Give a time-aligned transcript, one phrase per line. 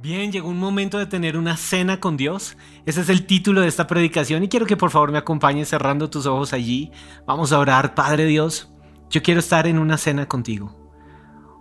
[0.00, 2.56] Bien, llegó un momento de tener una cena con Dios.
[2.86, 6.08] Ese es el título de esta predicación y quiero que por favor me acompañes cerrando
[6.08, 6.92] tus ojos allí.
[7.26, 8.72] Vamos a orar, Padre Dios.
[9.10, 10.72] Yo quiero estar en una cena contigo.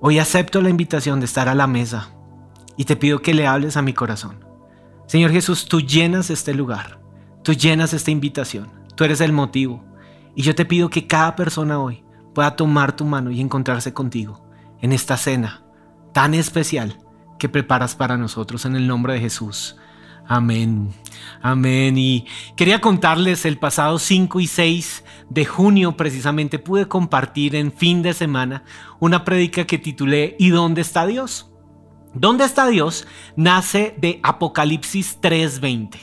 [0.02, 2.12] Hoy acepto la invitación de estar a la mesa
[2.78, 4.46] y te pido que le hables a mi corazón.
[5.08, 7.01] Señor Jesús, tú llenas este lugar,
[7.44, 9.83] tú llenas esta invitación, tú eres el motivo.
[10.35, 12.04] Y yo te pido que cada persona hoy
[12.35, 14.47] pueda tomar tu mano y encontrarse contigo
[14.79, 15.63] en esta cena
[16.13, 16.99] tan especial
[17.38, 19.76] que preparas para nosotros en el nombre de Jesús.
[20.27, 20.90] Amén.
[21.41, 21.98] Amén.
[21.98, 22.26] Y
[22.58, 28.13] quería contarles el pasado 5 y 6 de junio precisamente pude compartir en fin de
[28.13, 28.63] semana
[29.00, 31.50] una prédica que titulé ¿Y dónde está Dios?
[32.13, 33.08] ¿Dónde está Dios?
[33.36, 35.98] Nace de Apocalipsis 3:20.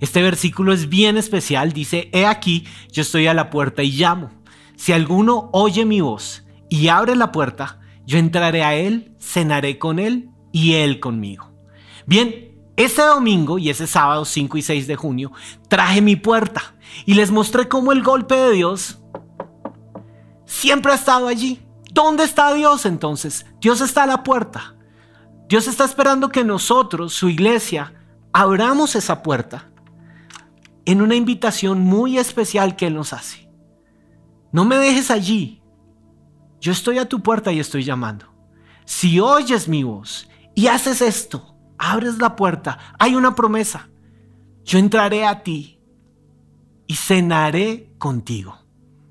[0.00, 4.30] Este versículo es bien especial, dice, He aquí, yo estoy a la puerta y llamo.
[4.76, 9.98] Si alguno oye mi voz y abre la puerta, yo entraré a él, cenaré con
[9.98, 11.50] él y Él conmigo.
[12.06, 15.32] Bien, ese domingo y ese sábado 5 y 6 de junio
[15.68, 16.74] traje mi puerta
[17.06, 19.00] y les mostré cómo el golpe de Dios
[20.46, 21.60] siempre ha estado allí.
[21.92, 23.46] ¿Dónde está Dios entonces?
[23.60, 24.76] Dios está a la puerta.
[25.48, 27.94] Dios está esperando que nosotros, su iglesia,
[28.32, 29.70] abramos esa puerta
[30.84, 33.50] en una invitación muy especial que Él nos hace.
[34.52, 35.62] No me dejes allí.
[36.60, 38.26] Yo estoy a tu puerta y estoy llamando.
[38.84, 43.90] Si oyes mi voz y haces esto, abres la puerta, hay una promesa.
[44.64, 45.78] Yo entraré a ti
[46.88, 48.58] y cenaré contigo.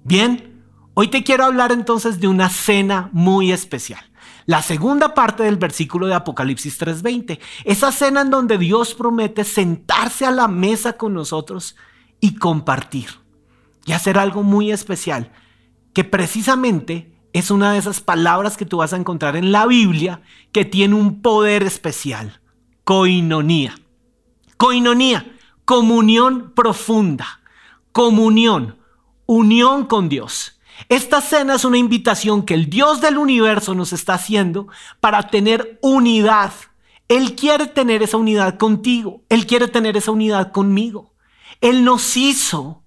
[0.04, 0.62] Bien,
[0.94, 4.02] hoy te quiero hablar entonces de una cena muy especial.
[4.46, 10.26] La segunda parte del versículo de Apocalipsis 3:20, esa cena en donde Dios promete sentarse
[10.26, 11.78] a la mesa con nosotros
[12.20, 13.08] y compartir
[13.86, 15.32] y hacer algo muy especial
[15.94, 20.22] que precisamente es una de esas palabras que tú vas a encontrar en la Biblia
[20.52, 22.42] que tiene un poder especial.
[22.84, 23.78] Coinonía.
[24.58, 25.36] Coinonía,
[25.66, 27.42] comunión profunda.
[27.92, 28.78] Comunión,
[29.26, 30.60] unión con Dios.
[30.90, 34.68] Esta cena es una invitación que el Dios del universo nos está haciendo
[35.00, 36.54] para tener unidad.
[37.08, 39.24] Él quiere tener esa unidad contigo.
[39.30, 41.14] Él quiere tener esa unidad conmigo.
[41.62, 42.84] Él nos hizo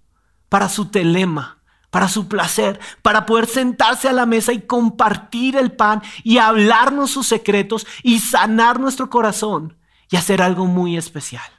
[0.49, 1.60] para su telema
[1.91, 7.11] para su placer, para poder sentarse a la mesa y compartir el pan y hablarnos
[7.11, 9.77] sus secretos y sanar nuestro corazón
[10.11, 11.51] y hacer algo muy especial,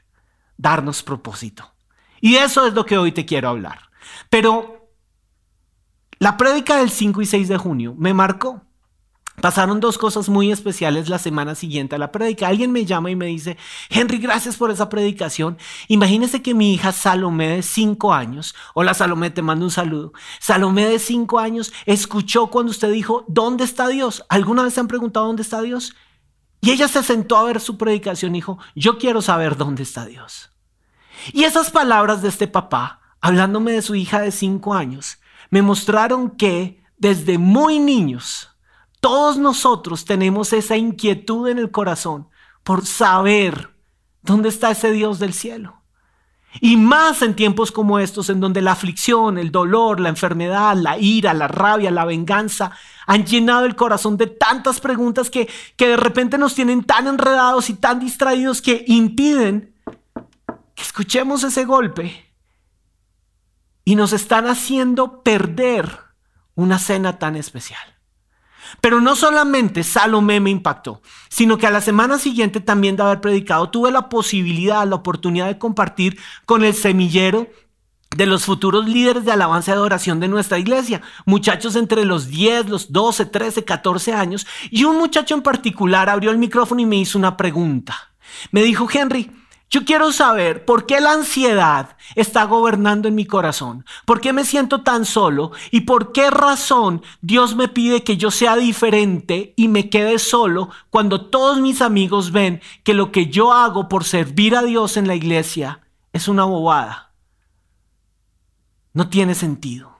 [0.58, 1.74] darnos propósito.
[2.20, 3.90] Y eso es lo que hoy te quiero hablar.
[4.30, 4.90] Pero
[6.20, 8.62] la prédica del 5 y 6 de junio me marcó.
[9.40, 12.47] Pasaron dos cosas muy especiales la semana siguiente a la predica.
[12.47, 13.58] Alguien me llama y me dice,
[13.90, 15.58] Henry, gracias por esa predicación.
[15.88, 20.12] Imagínese que mi hija Salomé de cinco años, hola Salomé, te mando un saludo.
[20.40, 24.24] Salomé de cinco años escuchó cuando usted dijo, ¿dónde está Dios?
[24.28, 25.96] ¿Alguna vez se han preguntado dónde está Dios?
[26.59, 30.06] Y ella se sentó a ver su predicación y dijo, yo quiero saber dónde está
[30.06, 30.52] Dios.
[31.34, 36.30] Y esas palabras de este papá, hablándome de su hija de cinco años, me mostraron
[36.30, 38.51] que desde muy niños,
[39.02, 42.30] todos nosotros tenemos esa inquietud en el corazón
[42.64, 43.72] por saber
[44.22, 45.82] dónde está ese Dios del cielo.
[46.60, 50.98] Y más en tiempos como estos, en donde la aflicción, el dolor, la enfermedad, la
[51.00, 52.72] ira, la rabia, la venganza
[53.08, 57.70] han llenado el corazón de tantas preguntas que, que de repente nos tienen tan enredados
[57.70, 59.74] y tan distraídos que impiden
[60.76, 62.32] que escuchemos ese golpe
[63.86, 66.00] y nos están haciendo perder
[66.56, 67.91] una cena tan especial.
[68.80, 73.22] Pero no solamente Salomé me impactó, sino que a la semana siguiente también de haber
[73.22, 77.48] predicado tuve la posibilidad, la oportunidad de compartir con el semillero
[78.16, 82.70] de los futuros líderes de alabanza y adoración de nuestra iglesia, muchachos entre los 10,
[82.70, 86.98] los 12, 13, 14 años, y un muchacho en particular abrió el micrófono y me
[86.98, 88.12] hizo una pregunta.
[88.52, 89.32] Me dijo, Henry,
[89.72, 94.44] yo quiero saber por qué la ansiedad está gobernando en mi corazón, por qué me
[94.44, 99.70] siento tan solo y por qué razón Dios me pide que yo sea diferente y
[99.70, 104.58] me quede solo cuando todos mis amigos ven que lo que yo hago por servir
[104.58, 105.79] a Dios en la iglesia
[106.12, 107.14] es una bobada.
[108.94, 109.97] No tiene sentido.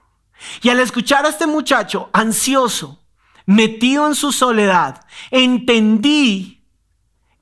[0.60, 3.00] Y al escuchar a este muchacho ansioso,
[3.46, 6.62] metido en su soledad, entendí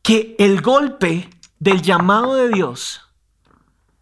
[0.02, 1.28] que el golpe
[1.60, 3.02] del llamado de Dios,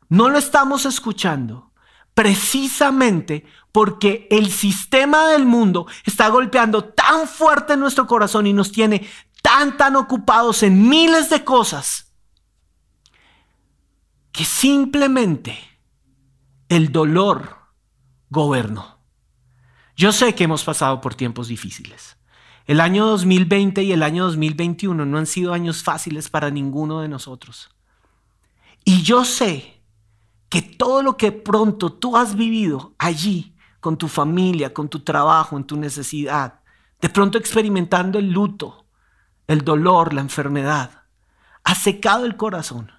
[0.09, 1.73] no lo estamos escuchando
[2.15, 8.73] precisamente porque el sistema del mundo está golpeando tan fuerte en nuestro corazón y nos
[8.73, 9.07] tiene
[9.43, 12.13] tan, tan ocupados en miles de cosas
[14.33, 15.59] que simplemente
[16.69, 17.57] el dolor
[18.31, 19.01] gobernó.
[19.97, 22.18] Yo sé que hemos pasado por tiempos difíciles.
[22.69, 27.09] El año 2020 y el año 2021 no han sido años fáciles para ninguno de
[27.09, 27.71] nosotros.
[28.85, 29.81] Y yo sé
[30.51, 35.57] que todo lo que pronto tú has vivido allí, con tu familia, con tu trabajo,
[35.57, 36.61] en tu necesidad,
[37.01, 38.85] de pronto experimentando el luto,
[39.47, 41.05] el dolor, la enfermedad,
[41.65, 42.93] ha secado el corazón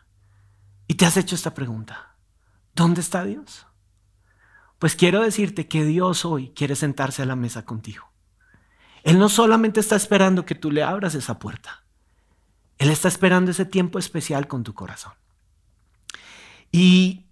[0.88, 2.16] y te has hecho esta pregunta.
[2.74, 3.68] ¿Dónde está Dios?
[4.80, 8.09] Pues quiero decirte que Dios hoy quiere sentarse a la mesa contigo.
[9.04, 11.84] Él no solamente está esperando que tú le abras esa puerta,
[12.78, 15.14] Él está esperando ese tiempo especial con tu corazón.
[16.72, 17.26] Y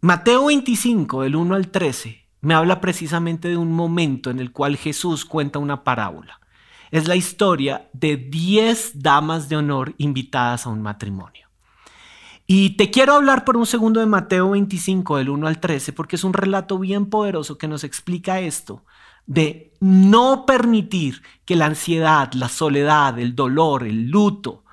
[0.00, 4.76] Mateo 25, del 1 al 13, me habla precisamente de un momento en el cual
[4.76, 6.40] Jesús cuenta una parábola.
[6.90, 11.48] Es la historia de 10 damas de honor invitadas a un matrimonio.
[12.46, 16.16] Y te quiero hablar por un segundo de Mateo 25, del 1 al 13, porque
[16.16, 18.84] es un relato bien poderoso que nos explica esto,
[19.26, 24.64] de no permitir que la ansiedad, la soledad, el dolor, el luto,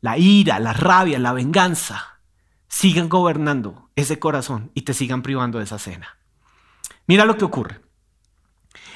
[0.00, 2.20] la ira, la rabia, la venganza,
[2.68, 6.18] sigan gobernando ese corazón y te sigan privando de esa cena.
[7.06, 7.80] Mira lo que ocurre.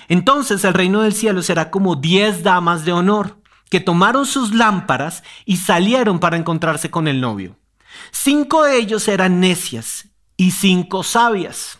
[0.08, 3.40] Entonces el reino del cielo será como diez damas de honor
[3.70, 7.56] que tomaron sus lámparas y salieron para encontrarse con el novio.
[8.10, 11.78] Cinco de ellos eran necias y cinco sabias.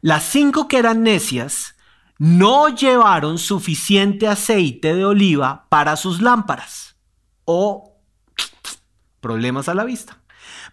[0.00, 1.76] Las cinco que eran necias
[2.22, 6.94] no llevaron suficiente aceite de oliva para sus lámparas.
[7.44, 7.96] O
[9.20, 10.22] problemas a la vista.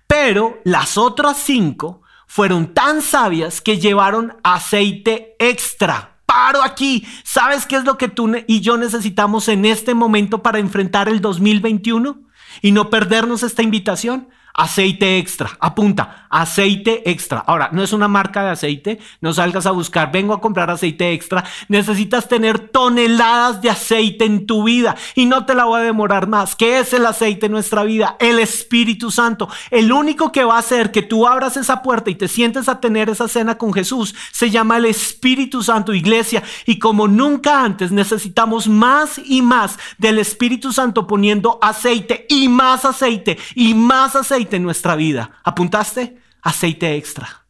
[0.05, 6.21] Pero las otras cinco fueron tan sabias que llevaron aceite extra.
[6.27, 7.07] Paro aquí.
[7.23, 11.19] ¿Sabes qué es lo que tú y yo necesitamos en este momento para enfrentar el
[11.19, 12.27] 2021
[12.61, 14.29] y no perdernos esta invitación?
[14.53, 15.49] Aceite extra.
[15.59, 17.39] Apunta, aceite extra.
[17.39, 21.11] Ahora, no es una marca de aceite, no salgas a buscar, vengo a comprar aceite
[21.13, 21.43] extra.
[21.67, 26.27] Necesitas tener toneladas de aceite en tu vida y no te la voy a demorar
[26.27, 26.55] más.
[26.55, 28.15] ¿Qué es el aceite en nuestra vida?
[28.19, 29.49] El Espíritu Santo.
[29.71, 32.79] El único que va a hacer que tú abras esa puerta y te sientes a
[32.79, 36.43] tener esa cena con Jesús se llama el Espíritu Santo, iglesia.
[36.65, 42.85] Y como nunca antes necesitamos más y más del Espíritu Santo poniendo aceite y más
[42.85, 45.31] aceite y más aceite en nuestra vida.
[45.43, 46.21] ¿Apuntaste?
[46.41, 47.45] Aceite extra.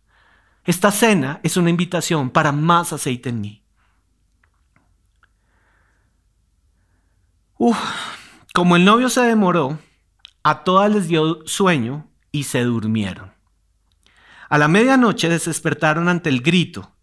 [0.65, 3.63] Esta cena es una invitación para más aceite en mí.
[8.53, 9.79] como el novio se demoró,
[10.43, 13.33] a todas les dio sueño y se durmieron.
[14.49, 16.95] A la medianoche despertaron ante el grito.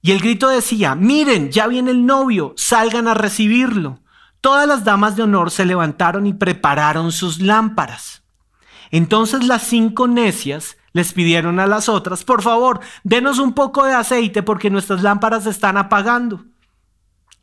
[0.00, 4.00] Y el grito decía, miren, ya viene el novio, salgan a recibirlo.
[4.40, 8.21] Todas las damas de honor se levantaron y prepararon sus lámparas.
[8.92, 13.94] Entonces las cinco necias les pidieron a las otras, por favor, denos un poco de
[13.94, 16.44] aceite porque nuestras lámparas se están apagando.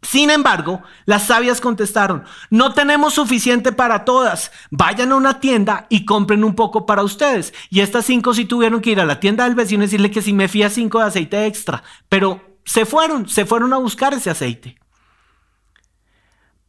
[0.02, 6.06] Sin embargo, las sabias contestaron, no tenemos suficiente para todas, vayan a una tienda y
[6.06, 7.54] compren un poco para ustedes.
[7.70, 10.22] Y estas cinco sí tuvieron que ir a la tienda del vecino y decirle que
[10.22, 14.30] si me fía cinco de aceite extra, pero se fueron, se fueron a buscar ese
[14.30, 14.78] aceite.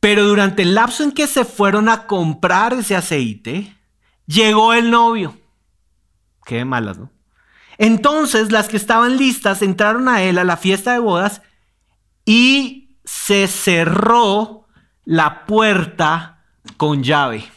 [0.01, 3.77] Pero durante el lapso en que se fueron a comprar ese aceite,
[4.31, 5.37] Llegó el novio.
[6.45, 7.11] Qué malas, ¿no?
[7.79, 11.43] Entonces las que estaban listas entraron a él a la fiesta de bodas
[12.25, 14.69] y se cerró
[15.05, 16.45] la puerta
[16.77, 17.51] con llave.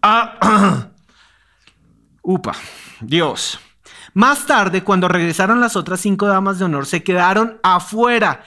[0.00, 0.88] Ah,
[2.22, 2.52] upa,
[3.00, 3.58] Dios.
[4.14, 8.44] Más tarde, cuando regresaron las otras cinco damas de honor, se quedaron afuera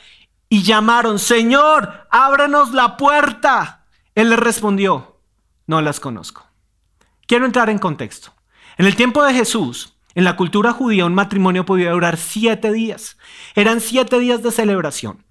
[0.47, 3.87] y llamaron, Señor, ábranos la puerta.
[4.15, 5.19] Él les respondió,
[5.67, 6.50] no las conozco.
[7.31, 8.33] Quiero entrar en contexto.
[8.77, 13.17] En el tiempo de Jesús, en la cultura judía, un matrimonio podía durar siete días.
[13.55, 15.23] Eran siete días de celebración.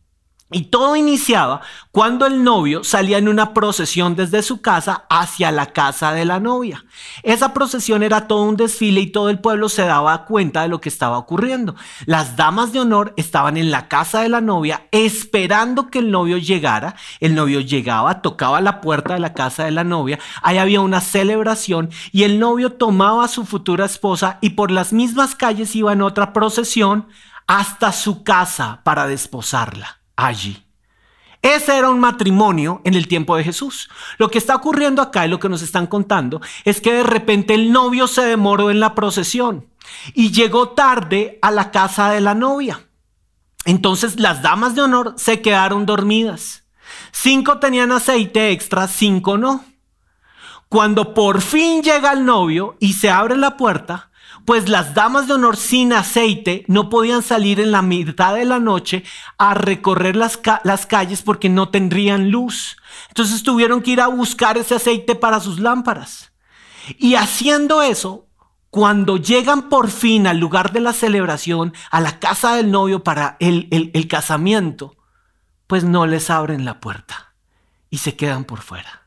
[0.53, 1.61] Y todo iniciaba
[1.93, 6.41] cuando el novio salía en una procesión desde su casa hacia la casa de la
[6.41, 6.85] novia.
[7.23, 10.81] Esa procesión era todo un desfile y todo el pueblo se daba cuenta de lo
[10.81, 11.77] que estaba ocurriendo.
[12.05, 16.37] Las damas de honor estaban en la casa de la novia esperando que el novio
[16.37, 16.97] llegara.
[17.21, 20.19] El novio llegaba, tocaba la puerta de la casa de la novia.
[20.43, 24.93] Ahí había una celebración y el novio tomaba a su futura esposa y por las
[24.93, 27.07] mismas calles iba en otra procesión
[27.47, 30.65] hasta su casa para desposarla allí.
[31.43, 33.89] Ese era un matrimonio en el tiempo de Jesús.
[34.19, 37.55] Lo que está ocurriendo acá y lo que nos están contando es que de repente
[37.55, 39.67] el novio se demoró en la procesión
[40.13, 42.87] y llegó tarde a la casa de la novia.
[43.65, 46.65] Entonces las damas de honor se quedaron dormidas.
[47.13, 49.65] Cinco tenían aceite extra, cinco no.
[50.69, 54.10] Cuando por fin llega el novio y se abre la puerta,
[54.51, 58.59] pues las damas de honor sin aceite no podían salir en la mitad de la
[58.59, 59.05] noche
[59.39, 62.77] a recorrer las, las calles porque no tendrían luz.
[63.11, 66.33] Entonces tuvieron que ir a buscar ese aceite para sus lámparas.
[66.99, 68.27] Y haciendo eso,
[68.71, 73.37] cuando llegan por fin al lugar de la celebración, a la casa del novio para
[73.39, 74.97] el, el, el casamiento,
[75.69, 77.35] pues no les abren la puerta
[77.89, 79.07] y se quedan por fuera.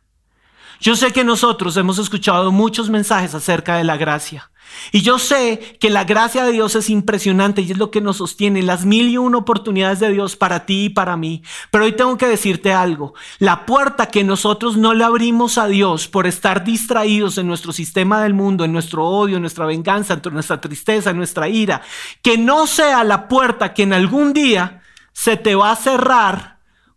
[0.79, 4.49] Yo sé que nosotros hemos escuchado muchos mensajes acerca de la gracia.
[4.91, 8.17] Y yo sé que la gracia de Dios es impresionante y es lo que nos
[8.17, 11.43] sostiene, las mil y una oportunidades de Dios para ti y para mí.
[11.71, 13.13] Pero hoy tengo que decirte algo.
[13.39, 18.23] La puerta que nosotros no le abrimos a Dios por estar distraídos en nuestro sistema
[18.23, 21.81] del mundo, en nuestro odio, en nuestra venganza, en nuestra tristeza, en nuestra ira,
[22.21, 26.53] que no sea la puerta que en algún día se te va a cerrar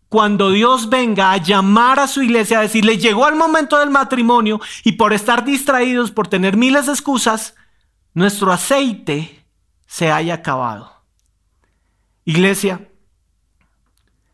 [0.08, 4.60] cuando Dios venga a llamar a su iglesia a decirle, llegó el momento del matrimonio
[4.84, 7.54] y por estar distraídos, por tener miles de excusas,
[8.16, 9.44] nuestro aceite
[9.86, 10.90] se haya acabado.
[12.24, 12.90] Iglesia,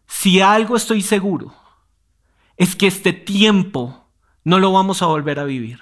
[0.06, 1.52] si algo estoy seguro,
[2.56, 4.08] es que este tiempo
[4.44, 5.80] no lo vamos a volver a vivir.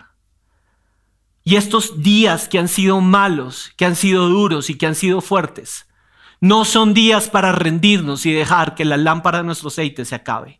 [1.45, 5.21] Y estos días que han sido malos, que han sido duros y que han sido
[5.21, 5.87] fuertes,
[6.41, 10.60] no son días para rendirnos y dejar que la lámpara de nuestro aceite se acabe.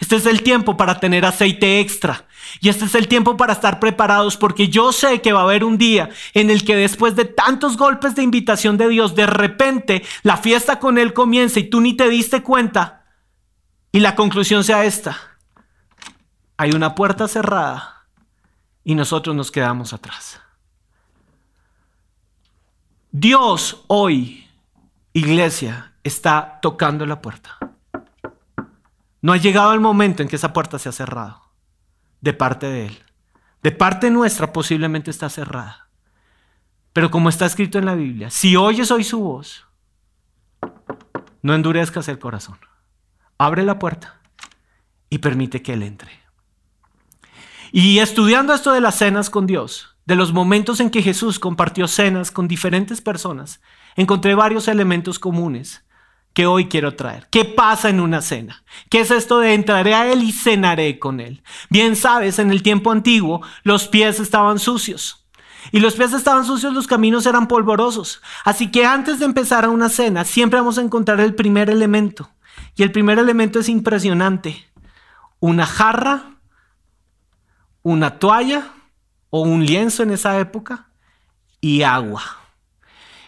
[0.00, 2.26] Este es el tiempo para tener aceite extra.
[2.60, 5.62] Y este es el tiempo para estar preparados porque yo sé que va a haber
[5.62, 10.02] un día en el que después de tantos golpes de invitación de Dios, de repente
[10.22, 13.04] la fiesta con Él comienza y tú ni te diste cuenta.
[13.92, 15.16] Y la conclusión sea esta.
[16.56, 18.06] Hay una puerta cerrada
[18.82, 20.40] y nosotros nos quedamos atrás.
[23.12, 24.48] Dios hoy
[25.12, 27.58] iglesia está tocando la puerta.
[29.22, 31.42] No ha llegado el momento en que esa puerta se ha cerrado
[32.20, 33.02] de parte de Él.
[33.62, 35.88] De parte nuestra posiblemente está cerrada.
[36.92, 39.66] Pero como está escrito en la Biblia, si oyes hoy su voz,
[41.42, 42.58] no endurezcas el corazón.
[43.38, 44.20] Abre la puerta
[45.08, 46.10] y permite que Él entre.
[47.72, 51.86] Y estudiando esto de las cenas con Dios, de los momentos en que Jesús compartió
[51.86, 53.60] cenas con diferentes personas,
[53.94, 55.84] encontré varios elementos comunes
[56.46, 57.26] hoy quiero traer.
[57.30, 58.62] ¿Qué pasa en una cena?
[58.88, 61.42] ¿Qué es esto de entraré a Él y cenaré con Él?
[61.68, 65.26] Bien sabes, en el tiempo antiguo los pies estaban sucios.
[65.72, 68.22] Y los pies estaban sucios, los caminos eran polvorosos.
[68.44, 72.30] Así que antes de empezar a una cena, siempre vamos a encontrar el primer elemento.
[72.76, 74.66] Y el primer elemento es impresionante.
[75.38, 76.38] Una jarra,
[77.82, 78.72] una toalla
[79.30, 80.88] o un lienzo en esa época
[81.60, 82.22] y agua.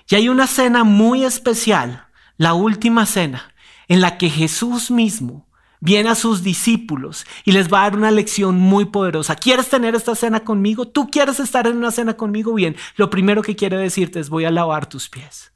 [0.09, 2.07] Y hay una cena muy especial,
[2.43, 3.55] la última cena,
[3.87, 5.47] en la que Jesús mismo
[5.79, 9.37] viene a sus discípulos y les va a dar una lección muy poderosa.
[9.37, 10.89] ¿Quieres tener esta cena conmigo?
[10.89, 12.53] ¿Tú quieres estar en una cena conmigo?
[12.53, 15.53] Bien, lo primero que quiere decirte es voy a lavar tus pies.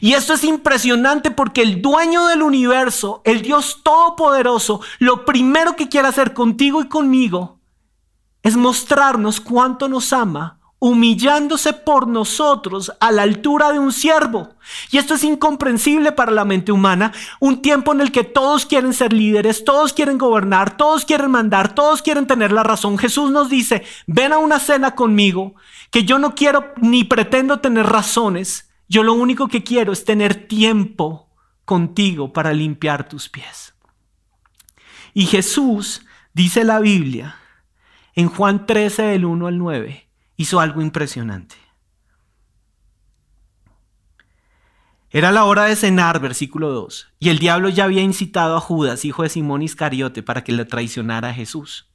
[0.00, 5.88] Y esto es impresionante porque el dueño del universo, el Dios todopoderoso, lo primero que
[5.88, 7.60] quiere hacer contigo y conmigo
[8.42, 14.54] es mostrarnos cuánto nos ama humillándose por nosotros a la altura de un siervo.
[14.90, 18.94] Y esto es incomprensible para la mente humana, un tiempo en el que todos quieren
[18.94, 22.96] ser líderes, todos quieren gobernar, todos quieren mandar, todos quieren tener la razón.
[22.96, 25.54] Jesús nos dice, ven a una cena conmigo,
[25.90, 30.48] que yo no quiero ni pretendo tener razones, yo lo único que quiero es tener
[30.48, 31.28] tiempo
[31.66, 33.74] contigo para limpiar tus pies.
[35.12, 37.36] Y Jesús, dice la Biblia,
[38.14, 40.09] en Juan 13 del 1 al 9,
[40.40, 41.54] hizo algo impresionante.
[45.10, 49.04] Era la hora de cenar, versículo 2, y el diablo ya había incitado a Judas,
[49.04, 51.90] hijo de Simón Iscariote, para que le traicionara a Jesús.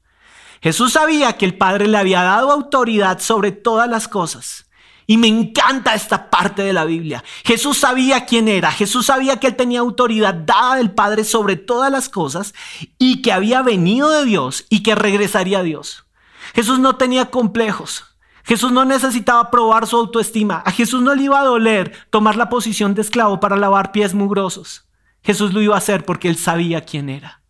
[0.62, 4.70] Jesús sabía que el Padre le había dado autoridad sobre todas las cosas.
[5.08, 7.24] Y me encanta esta parte de la Biblia.
[7.44, 8.72] Jesús sabía quién era.
[8.72, 12.54] Jesús sabía que él tenía autoridad dada del Padre sobre todas las cosas
[13.00, 16.06] y que había venido de Dios y que regresaría a Dios.
[16.54, 18.15] Jesús no tenía complejos.
[18.46, 20.62] Jesús no necesitaba probar su autoestima.
[20.66, 24.14] A Jesús no le iba a doler tomar la posición de esclavo para lavar pies
[24.14, 24.88] mugrosos.
[25.24, 27.42] Jesús lo iba a hacer porque él sabía quién era.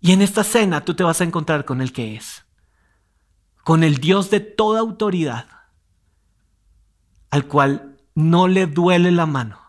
[0.00, 2.44] Y en esta cena tú te vas a encontrar con el que es.
[3.62, 5.46] Con el Dios de toda autoridad,
[7.30, 9.60] al cual no le duele la mano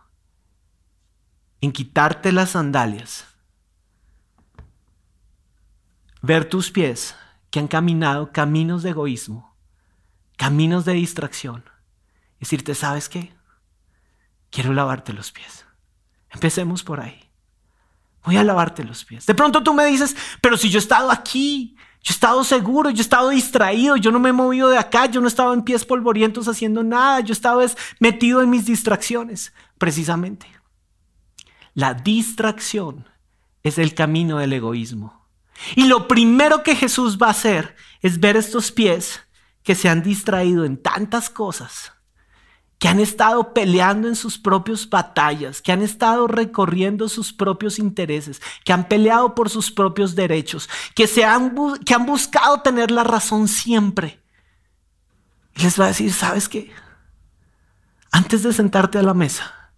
[1.60, 3.28] en quitarte las sandalias,
[6.24, 7.14] ver tus pies
[7.52, 9.51] que han caminado caminos de egoísmo
[10.42, 11.64] caminos de distracción.
[12.40, 13.32] Decirte, ¿sabes qué?
[14.50, 15.68] Quiero lavarte los pies.
[16.32, 17.30] Empecemos por ahí.
[18.26, 19.28] Voy a lavarte los pies.
[19.28, 22.90] De pronto tú me dices, pero si yo he estado aquí Yo he estado seguro,
[22.90, 25.54] yo he estado distraído, yo no me he movido de acá, yo no he estado
[25.54, 27.64] en pies polvorientos haciendo nada, yo he estado
[28.00, 30.48] metido en mis distracciones, precisamente.
[31.76, 33.08] La distracción
[33.62, 35.28] es el camino del egoísmo.
[35.76, 39.22] Y lo primero que Jesús va a hacer es ver estos pies
[39.64, 41.94] que se han distraído en tantas cosas,
[42.80, 48.42] que han estado peleando en sus propias batallas, que han estado recorriendo sus propios intereses,
[48.66, 51.54] que han peleado por sus propios derechos, que, se han,
[51.86, 54.24] que han buscado tener la razón siempre.
[55.56, 56.72] Y les va a decir, ¿sabes qué?
[58.12, 59.72] Antes de sentarte a la mesa,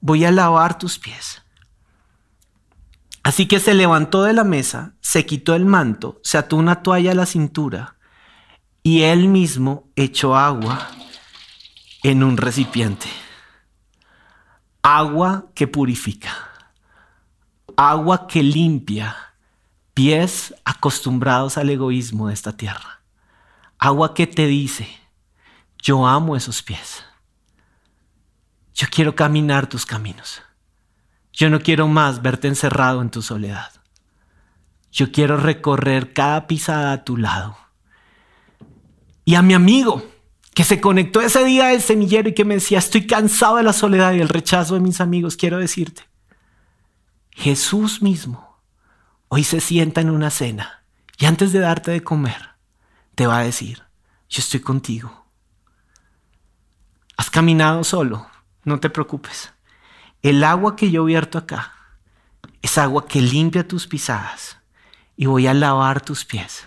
[0.00, 1.42] voy a lavar tus pies.
[3.24, 7.12] Así que se levantó de la mesa, se quitó el manto, se ató una toalla
[7.12, 7.96] a la cintura
[8.82, 10.88] y él mismo echó agua
[12.02, 13.08] en un recipiente.
[14.82, 16.32] Agua que purifica.
[17.76, 19.16] Agua que limpia
[19.94, 23.02] pies acostumbrados al egoísmo de esta tierra.
[23.78, 24.88] Agua que te dice,
[25.78, 27.04] yo amo esos pies.
[28.74, 30.42] Yo quiero caminar tus caminos.
[31.32, 33.70] Yo no quiero más verte encerrado en tu soledad.
[34.90, 37.56] Yo quiero recorrer cada pisada a tu lado.
[39.24, 40.04] Y a mi amigo,
[40.54, 43.72] que se conectó ese día del semillero y que me decía, estoy cansado de la
[43.72, 46.02] soledad y el rechazo de mis amigos, quiero decirte,
[47.30, 48.60] Jesús mismo
[49.28, 50.84] hoy se sienta en una cena
[51.18, 52.50] y antes de darte de comer,
[53.14, 53.82] te va a decir,
[54.28, 55.26] yo estoy contigo.
[57.16, 58.26] Has caminado solo,
[58.64, 59.52] no te preocupes.
[60.22, 61.72] El agua que yo vierto acá
[62.60, 64.58] es agua que limpia tus pisadas
[65.16, 66.66] y voy a lavar tus pies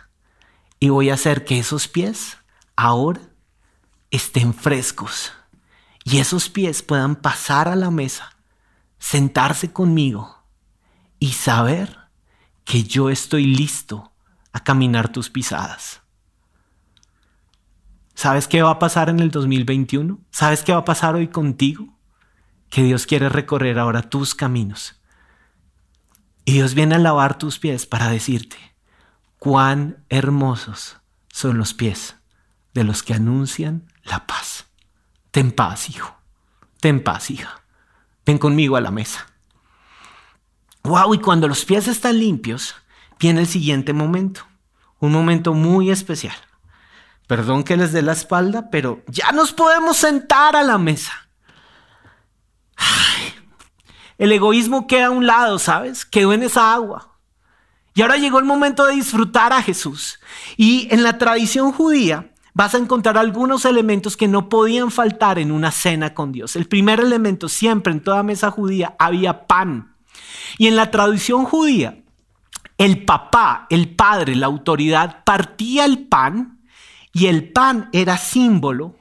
[0.80, 2.38] y voy a hacer que esos pies
[2.76, 3.22] ahora
[4.12, 5.34] estén frescos
[6.04, 8.36] y esos pies puedan pasar a la mesa,
[9.00, 10.44] sentarse conmigo
[11.20, 11.98] y saber
[12.64, 14.14] que yo estoy listo
[14.54, 16.02] a caminar tus pisadas.
[18.14, 20.20] ¿Sabes qué va a pasar en el 2021?
[20.32, 21.98] ¿Sabes qué va a pasar hoy contigo?
[22.70, 25.02] Que Dios quiere recorrer ahora tus caminos.
[26.46, 28.58] Y Dios viene a lavar tus pies para decirte
[29.38, 32.15] cuán hermosos son los pies
[32.76, 34.68] de los que anuncian la paz.
[35.32, 36.16] Ten paz, hijo.
[36.82, 37.64] Ten paz, hija.
[38.26, 39.26] Ven conmigo a la mesa.
[40.84, 42.76] Wow, y cuando los pies están limpios,
[43.18, 44.46] viene el siguiente momento.
[45.00, 46.36] Un momento muy especial.
[47.28, 51.14] Perdón que les dé la espalda, pero ya nos podemos sentar a la mesa.
[54.18, 56.06] el egoísmo queda a un lado, ¿sabes?
[56.06, 57.18] Quedó en esa agua.
[57.94, 60.20] Y ahora llegó el momento de disfrutar a Jesús.
[60.58, 65.52] Y en la tradición judía, vas a encontrar algunos elementos que no podían faltar en
[65.52, 66.56] una cena con Dios.
[66.56, 69.98] El primer elemento, siempre en toda mesa judía, había pan.
[70.58, 72.02] Y en la tradición judía,
[72.78, 76.62] el papá, el padre, la autoridad, partía el pan
[77.12, 78.96] y el pan era símbolo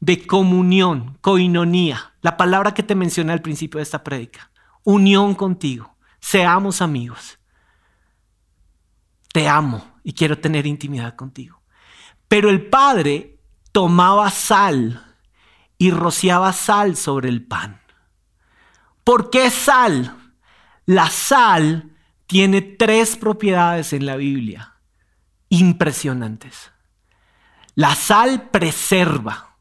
[0.00, 4.50] de comunión, coinonía, la palabra que te mencioné al principio de esta prédica.
[4.84, 7.38] Unión contigo, seamos amigos.
[9.32, 11.57] Te amo y quiero tener intimidad contigo.
[12.28, 13.38] Pero el padre
[13.72, 15.16] tomaba sal
[15.78, 17.80] y rociaba sal sobre el pan.
[19.04, 20.16] ¿Por qué sal?
[20.84, 24.74] La sal tiene tres propiedades en la Biblia
[25.48, 26.70] impresionantes.
[27.74, 29.56] La sal preserva.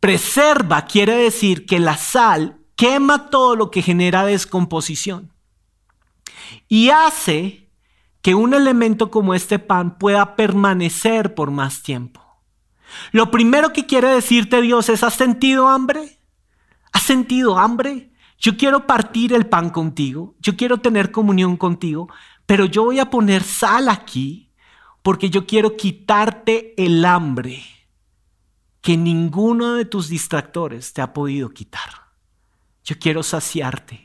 [0.00, 5.32] Preserva quiere decir que la sal quema todo lo que genera descomposición
[6.68, 7.63] y hace
[8.24, 12.22] que un elemento como este pan pueda permanecer por más tiempo.
[13.12, 16.20] Lo primero que quiere decirte Dios es, ¿has sentido hambre?
[16.90, 18.12] ¿Has sentido hambre?
[18.38, 22.08] Yo quiero partir el pan contigo, yo quiero tener comunión contigo,
[22.46, 24.50] pero yo voy a poner sal aquí
[25.02, 27.62] porque yo quiero quitarte el hambre
[28.80, 31.90] que ninguno de tus distractores te ha podido quitar.
[32.84, 34.03] Yo quiero saciarte.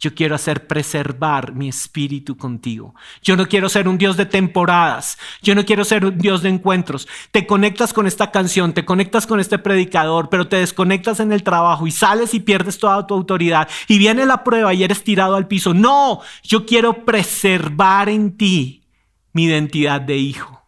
[0.00, 2.94] Yo quiero hacer preservar mi espíritu contigo.
[3.20, 5.18] Yo no quiero ser un Dios de temporadas.
[5.42, 7.08] Yo no quiero ser un Dios de encuentros.
[7.32, 11.42] Te conectas con esta canción, te conectas con este predicador, pero te desconectas en el
[11.42, 13.68] trabajo y sales y pierdes toda tu autoridad.
[13.88, 15.74] Y viene la prueba y eres tirado al piso.
[15.74, 18.84] No, yo quiero preservar en ti
[19.32, 20.62] mi identidad de hijo.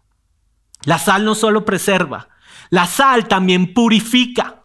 [0.85, 2.29] La sal no solo preserva,
[2.71, 4.65] la sal también purifica.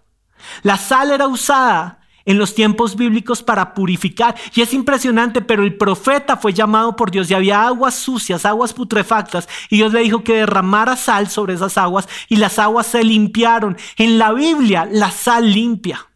[0.63, 4.35] La sal era usada en los tiempos bíblicos para purificar.
[4.53, 8.73] Y es impresionante, pero el profeta fue llamado por Dios y había aguas sucias, aguas
[8.73, 13.03] putrefactas, y Dios le dijo que derramara sal sobre esas aguas y las aguas se
[13.03, 13.77] limpiaron.
[13.97, 16.07] En la Biblia la sal limpia.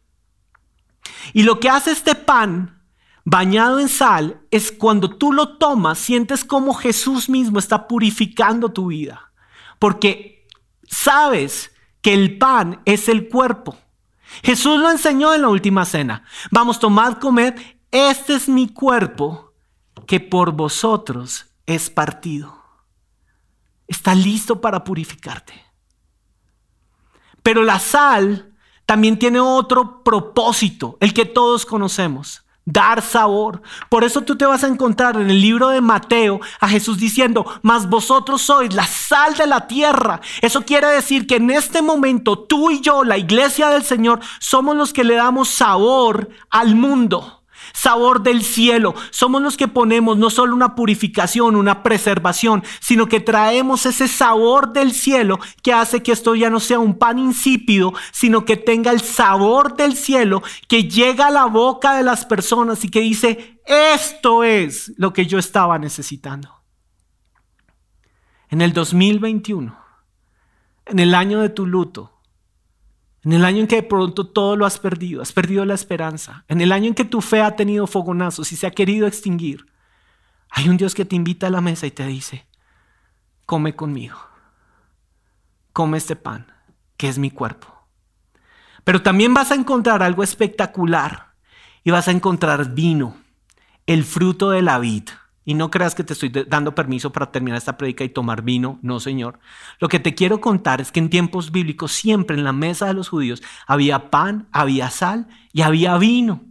[1.33, 2.79] Y lo que hace este pan
[3.29, 8.87] bañado en sal, es cuando tú lo tomas, sientes como Jesús mismo está purificando tu
[8.87, 9.31] vida.
[9.77, 10.47] Porque
[10.87, 13.77] sabes que el pan es el cuerpo.
[14.43, 16.23] Jesús lo enseñó en la última cena.
[16.51, 17.79] Vamos, tomad, comer.
[17.91, 19.53] Este es mi cuerpo
[20.07, 22.55] que por vosotros es partido.
[23.87, 25.53] Está listo para purificarte.
[27.41, 33.62] Pero la sal también tiene otro propósito, el que todos conocemos dar sabor.
[33.89, 37.45] Por eso tú te vas a encontrar en el libro de Mateo a Jesús diciendo,
[37.62, 40.21] mas vosotros sois la sal de la tierra.
[40.41, 44.75] Eso quiere decir que en este momento tú y yo, la iglesia del Señor, somos
[44.75, 47.38] los que le damos sabor al mundo
[47.73, 48.95] sabor del cielo.
[49.12, 54.73] Somos los que ponemos no solo una purificación, una preservación, sino que traemos ese sabor
[54.73, 58.91] del cielo que hace que esto ya no sea un pan insípido, sino que tenga
[58.91, 63.62] el sabor del cielo que llega a la boca de las personas y que dice,
[63.65, 66.49] esto es lo que yo estaba necesitando.
[68.49, 69.77] En el 2021,
[70.86, 72.18] en el año de tu luto,
[73.23, 76.45] en el año en que de pronto todo lo has perdido, has perdido la esperanza,
[76.47, 79.65] en el año en que tu fe ha tenido fogonazos y se ha querido extinguir,
[80.49, 82.47] hay un Dios que te invita a la mesa y te dice,
[83.45, 84.17] come conmigo,
[85.73, 86.51] come este pan,
[86.97, 87.67] que es mi cuerpo.
[88.84, 91.34] Pero también vas a encontrar algo espectacular
[91.84, 93.17] y vas a encontrar vino,
[93.86, 95.10] el fruto de la vid.
[95.45, 98.80] Y no creas que te estoy dando permiso para terminar esta predica y tomar vino,
[98.82, 99.39] no Señor.
[99.80, 102.93] Lo que te quiero contar es que en tiempos bíblicos siempre en la mesa de
[102.93, 106.43] los judíos había pan, había sal y había vino.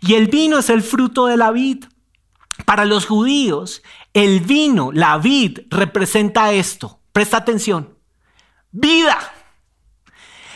[0.00, 1.84] Y el vino es el fruto de la vid.
[2.64, 3.82] Para los judíos,
[4.14, 7.00] el vino, la vid, representa esto.
[7.12, 7.94] Presta atención.
[8.70, 9.18] Vida.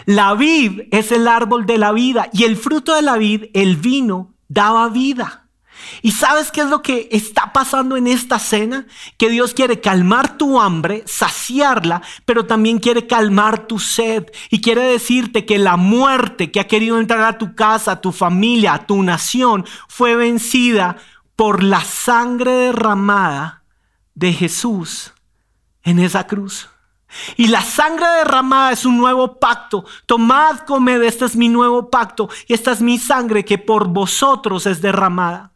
[0.06, 3.76] La vid es el árbol de la vida y el fruto de la vid, el
[3.76, 5.49] vino, daba vida.
[6.02, 8.86] ¿Y sabes qué es lo que está pasando en esta cena?
[9.16, 14.26] Que Dios quiere calmar tu hambre, saciarla, pero también quiere calmar tu sed.
[14.50, 18.12] Y quiere decirte que la muerte que ha querido entrar a tu casa, a tu
[18.12, 20.96] familia, a tu nación, fue vencida
[21.36, 23.64] por la sangre derramada
[24.14, 25.14] de Jesús
[25.82, 26.68] en esa cruz.
[27.36, 29.84] Y la sangre derramada es un nuevo pacto.
[30.06, 32.28] Tomad, comed, este es mi nuevo pacto.
[32.46, 35.49] Y esta es mi sangre que por vosotros es derramada.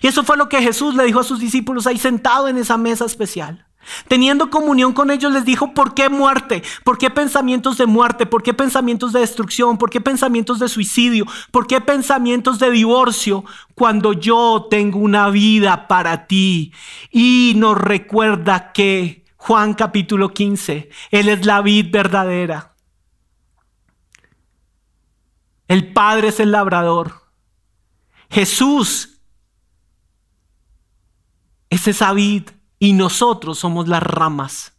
[0.00, 2.76] Y eso fue lo que Jesús le dijo a sus discípulos ahí sentado en esa
[2.76, 3.66] mesa especial.
[4.06, 6.62] Teniendo comunión con ellos les dijo, ¿por qué muerte?
[6.84, 8.26] ¿Por qué pensamientos de muerte?
[8.26, 9.78] ¿Por qué pensamientos de destrucción?
[9.78, 11.26] ¿Por qué pensamientos de suicidio?
[11.50, 16.72] ¿Por qué pensamientos de divorcio cuando yo tengo una vida para ti?
[17.10, 22.74] Y nos recuerda que Juan capítulo 15, Él es la vid verdadera.
[25.66, 27.28] El Padre es el labrador.
[28.30, 29.17] Jesús
[31.70, 32.44] es esa vid
[32.78, 34.72] y nosotros somos las ramas.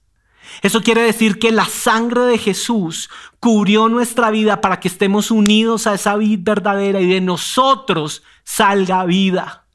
[0.61, 5.87] Eso quiere decir que la sangre de Jesús cubrió nuestra vida para que estemos unidos
[5.87, 9.65] a esa vid verdadera y de nosotros salga vida.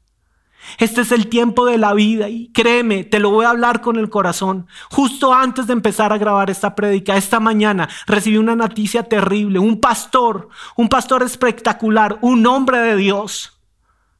[0.78, 3.96] Este es el tiempo de la vida y créeme, te lo voy a hablar con
[3.96, 4.66] el corazón.
[4.90, 9.58] Justo antes de empezar a grabar esta prédica, esta mañana recibí una noticia terrible.
[9.58, 13.60] Un pastor, un pastor espectacular, un hombre de Dios,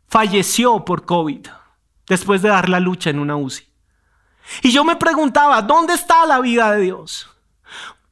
[0.06, 1.46] falleció por COVID
[2.06, 3.66] después de dar la lucha en una UCI.
[4.62, 7.28] Y yo me preguntaba, ¿dónde está la vida de Dios?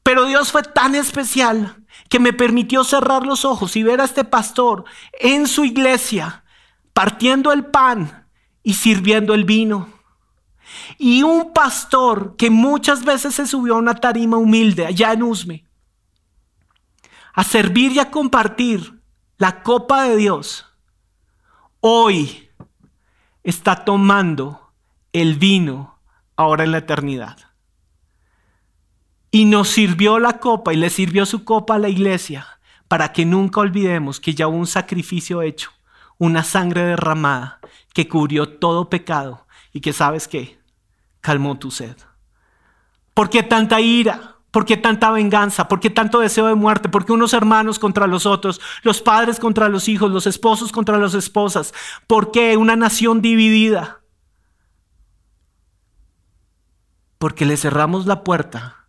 [0.03, 1.77] Pero Dios fue tan especial
[2.09, 4.85] que me permitió cerrar los ojos y ver a este pastor
[5.21, 6.45] en su iglesia
[6.93, 8.29] partiendo el pan
[8.63, 9.89] y sirviendo el vino.
[10.99, 15.67] Y un pastor que muchas veces se subió a una tarima humilde allá en Usme
[17.33, 19.01] a servir y a compartir
[19.39, 20.67] la copa de Dios,
[21.81, 22.51] hoy
[23.45, 24.73] está tomando
[25.13, 25.99] el vino
[26.37, 27.39] ahora en la eternidad.
[29.31, 32.47] Y nos sirvió la copa y le sirvió su copa a la iglesia
[32.89, 35.71] para que nunca olvidemos que ya hubo un sacrificio hecho,
[36.19, 37.61] una sangre derramada
[37.95, 40.59] que cubrió todo pecado y que sabes qué,
[41.21, 41.97] calmó tu sed.
[43.15, 44.32] ¿Por qué tanta ira?
[44.53, 45.67] ¿Por qué tanta venganza?
[45.67, 46.91] ¿Por qué tanto deseo de muerte?
[46.91, 48.61] ¿Por qué unos hermanos contra los otros?
[48.83, 51.73] Los padres contra los hijos, los esposos contra las esposas.
[52.07, 54.03] ¿Por qué una nación dividida?
[57.17, 58.88] Porque le cerramos la puerta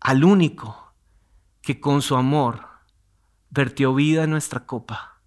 [0.00, 0.94] al único
[1.60, 2.66] que con su amor
[3.50, 5.20] vertió vida en nuestra copa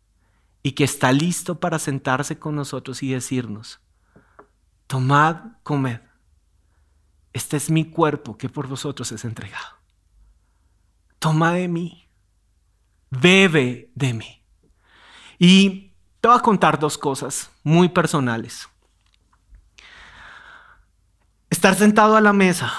[0.63, 3.79] y que está listo para sentarse con nosotros y decirnos,
[4.87, 5.99] tomad, comed
[7.33, 9.77] este es mi cuerpo que por vosotros es entregado.
[11.19, 12.07] Toma de mí,
[13.09, 14.43] bebe de mí.
[15.37, 18.69] Y Te voy a contar dos cosas muy personales.
[21.49, 22.71] Estar sentado a la mesa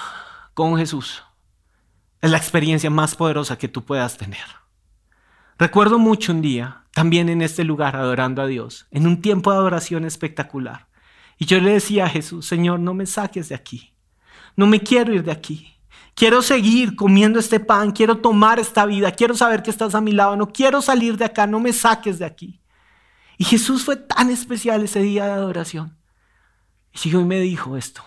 [0.55, 1.25] con Jesús
[2.21, 4.47] es la experiencia más poderosa que tú puedas tener.
[5.59, 9.59] Recuerdo mucho un día, también en este lugar, adorando a Dios, en un tiempo de
[9.59, 10.89] adoración espectacular.
[11.39, 13.93] Y yo le decía a Jesús, Señor, no me saques de aquí.
[14.57, 15.73] No me quiero ir de aquí.
[16.15, 20.13] Quiero seguir comiendo este pan, quiero tomar esta vida, quiero saber que estás a mi
[20.13, 22.61] lado, no quiero salir de acá, no me saques de aquí.
[23.39, 25.97] Y Jesús fue tan especial ese día de adoración.
[26.93, 28.05] Y siguió y me dijo esto,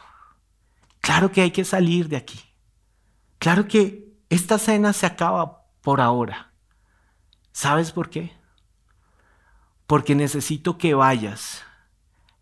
[1.02, 2.40] claro que hay que salir de aquí.
[3.40, 6.54] Claro que esta cena se acaba por ahora.
[7.52, 8.34] ¿Sabes por qué?
[9.88, 11.64] Porque necesito que vayas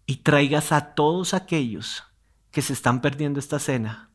[0.05, 2.03] y traigas a todos aquellos
[2.53, 4.11] que se están perdiendo esta cena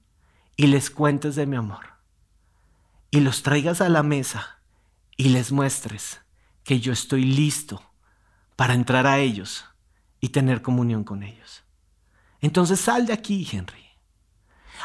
[0.57, 1.95] y les cuentes de mi amor.
[3.11, 4.61] Y los traigas a la mesa
[5.17, 6.21] y les muestres
[6.63, 7.83] que yo estoy listo
[8.55, 9.65] para entrar a ellos
[10.21, 11.65] y tener comunión con ellos.
[12.41, 13.85] Entonces sal de aquí, Henry.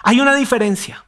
[0.01, 1.05] Hay una diferencia.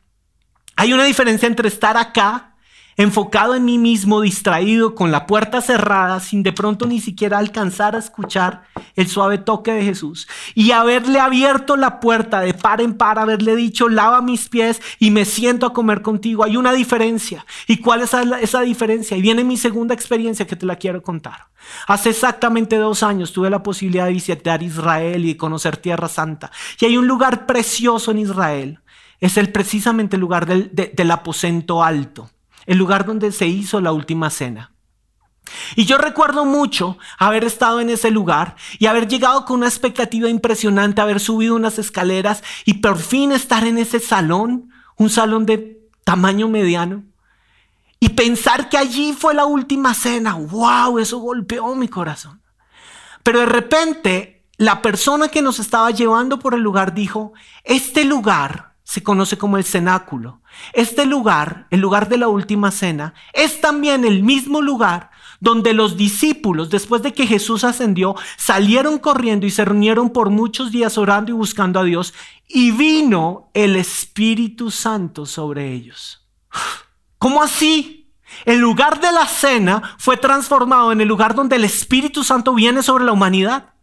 [0.75, 2.54] Hay una diferencia entre estar acá
[2.97, 7.95] enfocado en mí mismo, distraído, con la puerta cerrada, sin de pronto ni siquiera alcanzar
[7.95, 8.63] a escuchar
[8.95, 13.55] el suave toque de Jesús, y haberle abierto la puerta de par en par, haberle
[13.55, 16.43] dicho, lava mis pies y me siento a comer contigo.
[16.43, 17.45] Hay una diferencia.
[17.67, 19.17] ¿Y cuál es esa diferencia?
[19.17, 21.47] Y viene mi segunda experiencia que te la quiero contar.
[21.87, 26.51] Hace exactamente dos años tuve la posibilidad de visitar Israel y de conocer Tierra Santa.
[26.79, 28.79] Y hay un lugar precioso en Israel.
[29.19, 32.29] Es el precisamente el lugar del, del aposento alto
[32.65, 34.71] el lugar donde se hizo la última cena.
[35.75, 40.29] Y yo recuerdo mucho haber estado en ese lugar y haber llegado con una expectativa
[40.29, 45.79] impresionante, haber subido unas escaleras y por fin estar en ese salón, un salón de
[46.03, 47.03] tamaño mediano,
[47.99, 50.33] y pensar que allí fue la última cena.
[50.35, 50.99] ¡Wow!
[50.99, 52.41] Eso golpeó mi corazón.
[53.23, 58.74] Pero de repente, la persona que nos estaba llevando por el lugar dijo, este lugar
[58.85, 60.41] se conoce como el cenáculo.
[60.71, 65.97] Este lugar, el lugar de la última cena, es también el mismo lugar donde los
[65.97, 71.31] discípulos, después de que Jesús ascendió, salieron corriendo y se reunieron por muchos días orando
[71.31, 72.13] y buscando a Dios,
[72.47, 76.23] y vino el Espíritu Santo sobre ellos.
[77.17, 78.13] ¿Cómo así?
[78.45, 82.83] El lugar de la cena fue transformado en el lugar donde el Espíritu Santo viene
[82.83, 83.73] sobre la humanidad.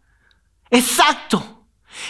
[0.69, 1.62] Exacto.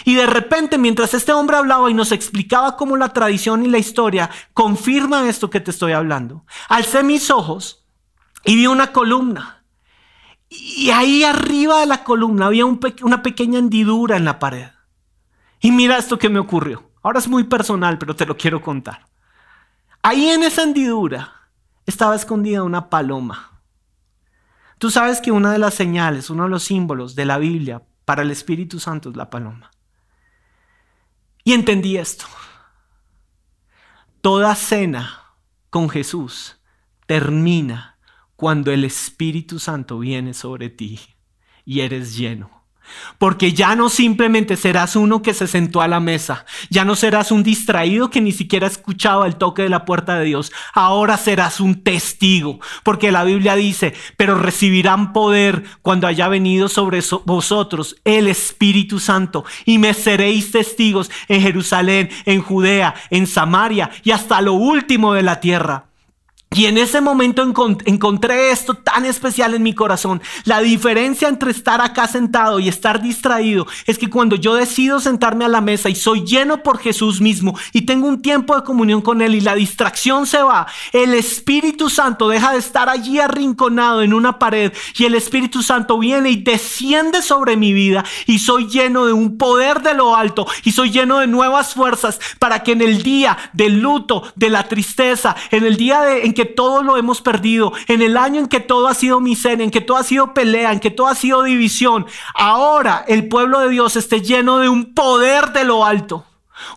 [0.04, 3.78] Y de repente, mientras este hombre hablaba y nos explicaba cómo la tradición y la
[3.78, 7.84] historia confirman esto que te estoy hablando, alcé mis ojos
[8.44, 9.64] y vi una columna.
[10.48, 14.68] Y ahí arriba de la columna había una pequeña hendidura en la pared.
[15.60, 16.90] Y mira esto que me ocurrió.
[17.02, 19.06] Ahora es muy personal, pero te lo quiero contar.
[20.02, 21.32] Ahí en esa hendidura
[21.86, 23.60] estaba escondida una paloma.
[24.78, 28.22] Tú sabes que una de las señales, uno de los símbolos de la Biblia para
[28.22, 29.70] el Espíritu Santo es la paloma.
[31.44, 32.24] Y entendí esto.
[34.22, 35.36] Toda cena
[35.68, 36.56] con Jesús
[37.06, 37.98] termina
[38.36, 40.98] cuando el Espíritu Santo viene sobre ti
[41.66, 42.63] y eres lleno.
[43.18, 47.30] Porque ya no simplemente serás uno que se sentó a la mesa, ya no serás
[47.30, 51.60] un distraído que ni siquiera escuchaba el toque de la puerta de Dios, ahora serás
[51.60, 58.28] un testigo, porque la Biblia dice, pero recibirán poder cuando haya venido sobre vosotros el
[58.28, 64.54] Espíritu Santo y me seréis testigos en Jerusalén, en Judea, en Samaria y hasta lo
[64.54, 65.86] último de la tierra.
[66.54, 70.22] Y en ese momento encontré esto tan especial en mi corazón.
[70.44, 75.44] La diferencia entre estar acá sentado y estar distraído es que cuando yo decido sentarme
[75.44, 79.02] a la mesa y soy lleno por Jesús mismo y tengo un tiempo de comunión
[79.02, 84.02] con Él y la distracción se va, el Espíritu Santo deja de estar allí arrinconado
[84.02, 88.68] en una pared y el Espíritu Santo viene y desciende sobre mi vida y soy
[88.68, 92.72] lleno de un poder de lo alto y soy lleno de nuevas fuerzas para que
[92.72, 96.82] en el día del luto, de la tristeza, en el día de, en que todo
[96.82, 99.96] lo hemos perdido, en el año en que todo ha sido miseria, en que todo
[99.96, 104.20] ha sido pelea, en que todo ha sido división, ahora el pueblo de Dios esté
[104.20, 106.24] lleno de un poder de lo alto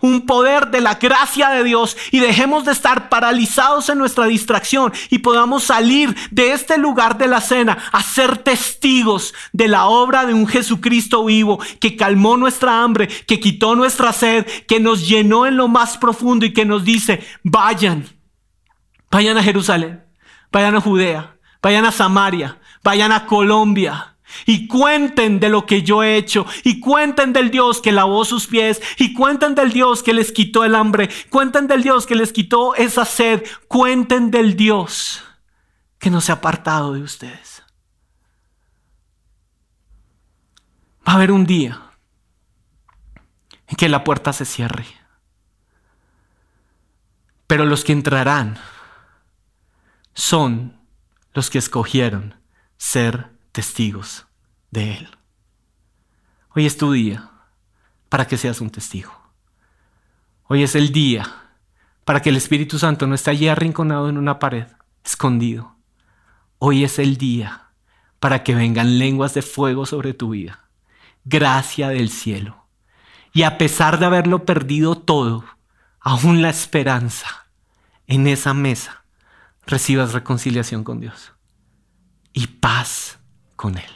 [0.00, 4.92] un poder de la gracia de Dios y dejemos de estar paralizados en nuestra distracción
[5.10, 10.26] y podamos salir de este lugar de la cena a ser testigos de la obra
[10.26, 15.46] de un Jesucristo vivo que calmó nuestra hambre, que quitó nuestra sed, que nos llenó
[15.46, 18.17] en lo más profundo y que nos dice, vayan
[19.10, 20.04] Vayan a Jerusalén,
[20.52, 24.14] vayan a Judea, vayan a Samaria, vayan a Colombia.
[24.44, 26.44] Y cuenten de lo que yo he hecho.
[26.62, 28.82] Y cuenten del Dios que lavó sus pies.
[28.98, 31.08] Y cuenten del Dios que les quitó el hambre.
[31.30, 33.42] Cuenten del Dios que les quitó esa sed.
[33.68, 35.24] Cuenten del Dios
[35.98, 37.62] que no se ha apartado de ustedes.
[41.06, 41.80] Va a haber un día
[43.66, 44.86] en que la puerta se cierre.
[47.46, 48.58] Pero los que entrarán
[50.18, 50.76] son
[51.32, 52.34] los que escogieron
[52.76, 54.26] ser testigos
[54.72, 55.08] de Él.
[56.56, 57.30] Hoy es tu día
[58.08, 59.12] para que seas un testigo.
[60.42, 61.52] Hoy es el día
[62.04, 64.66] para que el Espíritu Santo no esté allí arrinconado en una pared,
[65.04, 65.76] escondido.
[66.58, 67.70] Hoy es el día
[68.18, 70.68] para que vengan lenguas de fuego sobre tu vida.
[71.24, 72.66] Gracia del cielo.
[73.32, 75.44] Y a pesar de haberlo perdido todo,
[76.00, 77.46] aún la esperanza
[78.08, 79.04] en esa mesa,
[79.68, 81.34] recibas reconciliación con Dios
[82.32, 83.20] y paz
[83.54, 83.90] con Él.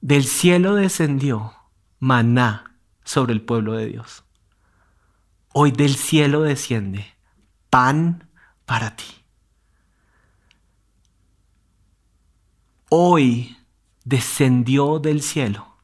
[0.00, 1.54] Del cielo descendió
[1.98, 4.24] maná sobre el pueblo de Dios.
[5.52, 7.16] Hoy del cielo desciende
[7.68, 8.28] pan
[8.64, 9.04] para ti.
[12.90, 13.56] Hoy
[14.04, 15.76] descendió del cielo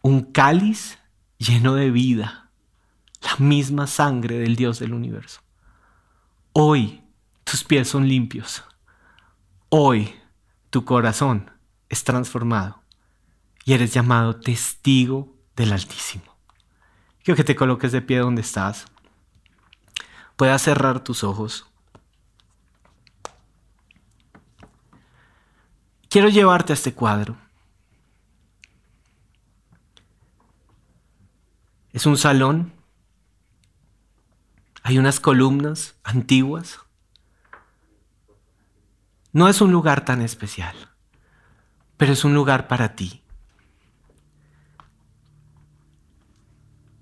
[0.00, 0.98] un cáliz
[1.36, 2.50] lleno de vida,
[3.20, 5.42] la misma sangre del Dios del universo.
[6.52, 7.05] Hoy
[7.46, 8.64] tus pies son limpios.
[9.68, 10.12] Hoy
[10.70, 11.48] tu corazón
[11.88, 12.82] es transformado
[13.64, 16.24] y eres llamado testigo del Altísimo.
[17.22, 18.86] Quiero que te coloques de pie donde estás.
[20.34, 21.66] Puedas cerrar tus ojos.
[26.10, 27.36] Quiero llevarte a este cuadro.
[31.92, 32.72] Es un salón.
[34.82, 36.80] Hay unas columnas antiguas.
[39.36, 40.74] No es un lugar tan especial,
[41.98, 43.22] pero es un lugar para ti.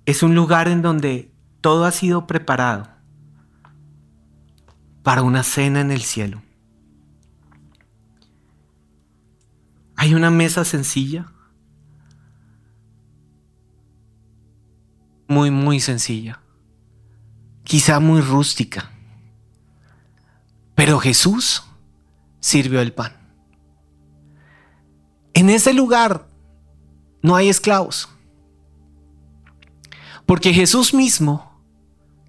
[0.05, 2.89] Es un lugar en donde todo ha sido preparado
[5.05, 6.43] para una cena en el cielo.
[9.95, 11.31] Hay una mesa sencilla,
[15.29, 16.41] muy, muy sencilla,
[17.63, 18.91] quizá muy rústica,
[20.75, 21.63] pero Jesús
[22.45, 23.17] sirvió el pan.
[25.33, 26.29] En ese lugar
[27.23, 28.11] no hay esclavos.
[30.27, 31.59] Porque Jesús mismo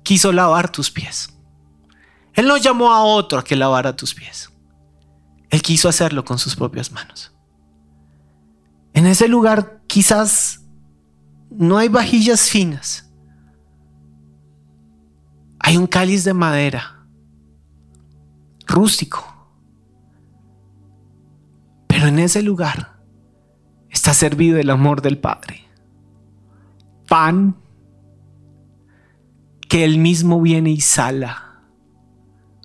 [0.04, 1.34] quiso lavar tus pies.
[2.34, 4.50] Él no llamó a otro a que lavara tus pies.
[5.50, 7.34] Él quiso hacerlo con sus propias manos.
[8.94, 10.62] En ese lugar quizás
[11.50, 13.12] no hay vajillas finas.
[15.60, 17.06] Hay un cáliz de madera,
[18.66, 19.35] rústico.
[22.06, 23.00] En ese lugar
[23.90, 25.66] está servido el amor del Padre.
[27.08, 27.56] Pan
[29.68, 31.64] que Él mismo viene y sala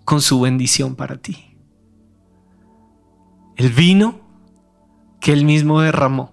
[0.05, 1.57] con su bendición para ti.
[3.57, 4.21] El vino
[5.21, 6.33] que Él mismo derramó,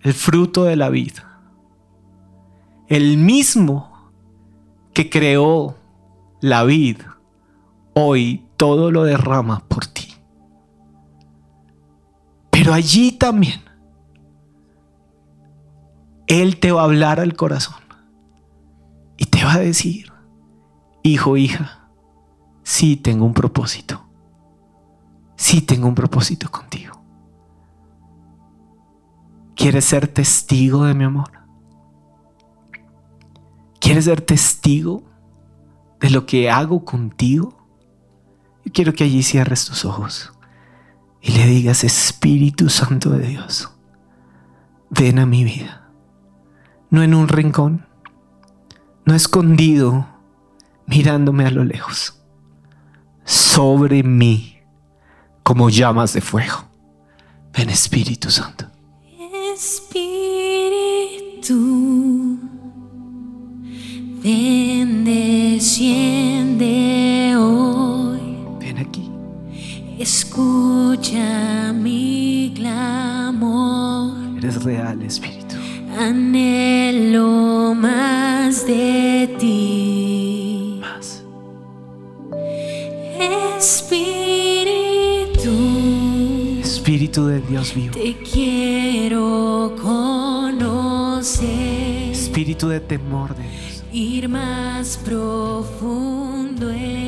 [0.00, 1.40] el fruto de la vida,
[2.88, 4.10] el mismo
[4.94, 5.76] que creó
[6.40, 7.18] la vida,
[7.94, 9.97] hoy todo lo derrama por ti.
[12.68, 13.62] Pero allí también
[16.26, 17.80] Él te va a hablar al corazón
[19.16, 20.12] y te va a decir,
[21.02, 21.88] hijo, hija,
[22.64, 24.04] sí tengo un propósito.
[25.34, 27.02] Sí tengo un propósito contigo.
[29.56, 31.30] ¿Quieres ser testigo de mi amor?
[33.80, 35.04] ¿Quieres ser testigo
[36.00, 37.56] de lo que hago contigo?
[38.62, 40.34] Yo quiero que allí cierres tus ojos
[41.28, 43.68] y le digas, Espíritu Santo de Dios,
[44.88, 45.90] ven a mi vida.
[46.88, 47.84] No en un rincón,
[49.04, 50.08] no escondido,
[50.86, 52.22] mirándome a lo lejos,
[53.26, 54.56] sobre mí
[55.42, 56.64] como llamas de fuego.
[57.52, 58.64] Ven Espíritu Santo.
[59.52, 59.98] Espíritu,
[64.22, 67.07] ven, desciende
[70.08, 74.14] Escucha mi clamor.
[74.38, 75.56] Eres real, Espíritu.
[75.98, 80.80] Anhelo más de ti.
[80.80, 81.22] Más.
[83.58, 85.50] Espíritu,
[86.62, 87.92] Espíritu de Dios vivo.
[87.92, 91.50] te quiero conocer.
[92.12, 93.84] Espíritu de temor de Dios.
[93.92, 97.07] Ir más profundo en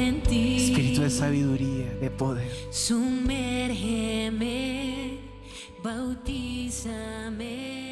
[1.10, 2.50] sabiduría, de poder.
[2.70, 5.18] Sumérgeme,
[5.82, 7.89] bautízame.